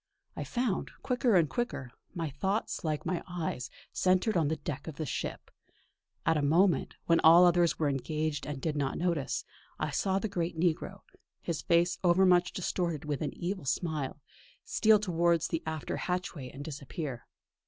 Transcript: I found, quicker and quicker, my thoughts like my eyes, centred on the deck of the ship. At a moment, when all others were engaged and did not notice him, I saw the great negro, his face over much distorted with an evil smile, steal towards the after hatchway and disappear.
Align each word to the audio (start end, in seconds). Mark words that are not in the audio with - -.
I 0.35 0.43
found, 0.43 0.89
quicker 1.03 1.35
and 1.35 1.47
quicker, 1.47 1.91
my 2.15 2.31
thoughts 2.31 2.83
like 2.83 3.05
my 3.05 3.21
eyes, 3.29 3.69
centred 3.93 4.35
on 4.35 4.47
the 4.47 4.55
deck 4.55 4.87
of 4.87 4.95
the 4.95 5.05
ship. 5.05 5.51
At 6.25 6.37
a 6.37 6.41
moment, 6.41 6.95
when 7.05 7.19
all 7.19 7.45
others 7.45 7.77
were 7.77 7.87
engaged 7.87 8.47
and 8.47 8.59
did 8.59 8.75
not 8.75 8.97
notice 8.97 9.43
him, 9.43 9.49
I 9.77 9.91
saw 9.91 10.17
the 10.17 10.27
great 10.27 10.59
negro, 10.59 11.01
his 11.39 11.61
face 11.61 11.99
over 12.03 12.25
much 12.25 12.51
distorted 12.51 13.05
with 13.05 13.21
an 13.21 13.35
evil 13.37 13.65
smile, 13.65 14.19
steal 14.65 14.97
towards 14.97 15.49
the 15.49 15.61
after 15.67 15.97
hatchway 15.97 16.49
and 16.49 16.65
disappear. 16.65 17.27